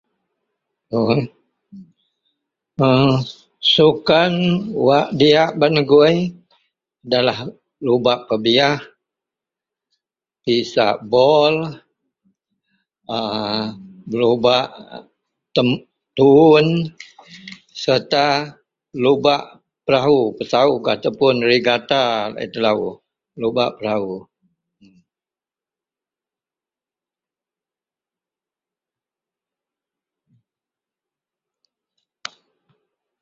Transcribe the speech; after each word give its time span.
Sukan 3.73 4.33
wak 4.85 5.07
diyak 5.19 5.51
bak 5.59 5.71
negui 5.75 6.15
adalah 7.05 7.39
lumbak 7.85 8.19
pebiyah 8.27 8.79
pisak 10.43 10.97
bol 11.11 11.55
a 13.15 13.17
belubak 14.09 14.67
tem 15.55 15.69
tuwon 16.17 16.67
serta 17.83 18.27
lumbak 19.03 19.43
perahu 19.85 20.19
pesawug 20.37 20.83
atau 20.93 21.31
regata 21.49 22.03
laei 22.33 22.51
telo 22.53 22.83
lubak 23.41 23.71
perahu. 23.77 24.15